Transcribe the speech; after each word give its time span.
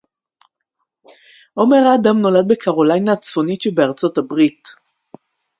עומר 1.53 1.81
אדם 1.95 2.17
נולד 2.17 2.47
בקרוליינה 2.47 3.13
הצפונית 3.13 3.61
שבארצות 3.61 4.17
הברית 4.17 4.75